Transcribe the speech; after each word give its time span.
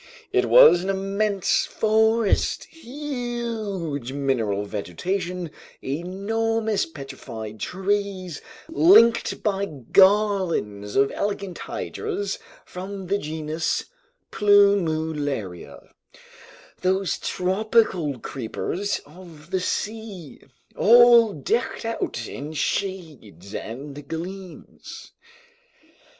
It 0.33 0.47
was 0.49 0.83
an 0.83 0.89
immense 0.89 1.67
forest, 1.67 2.63
huge 2.63 4.11
mineral 4.13 4.65
vegetation, 4.65 5.51
enormous 5.83 6.87
petrified 6.87 7.59
trees 7.59 8.41
linked 8.67 9.43
by 9.43 9.65
garlands 9.67 10.95
of 10.95 11.11
elegant 11.11 11.55
hydras 11.59 12.39
from 12.65 13.05
the 13.05 13.19
genus 13.19 13.83
Plumularia, 14.31 15.89
those 16.81 17.19
tropical 17.19 18.17
creepers 18.17 19.01
of 19.05 19.51
the 19.51 19.59
sea, 19.59 20.41
all 20.75 21.31
decked 21.31 21.85
out 21.85 22.27
in 22.27 22.53
shades 22.53 23.53
and 23.53 24.07
gleams. 24.07 25.11